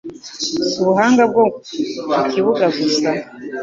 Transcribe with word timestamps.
si 0.69 0.75
ubuhanga 0.83 1.23
bwo 1.31 1.43
mu 2.15 2.21
kibuga 2.31 2.65
gusa 2.77 3.09